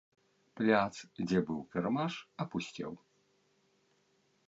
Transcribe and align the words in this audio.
Пляц, 0.59 0.95
дзе 1.27 1.39
быў 1.51 1.59
кірмаш, 1.75 2.13
апусцеў. 2.47 2.93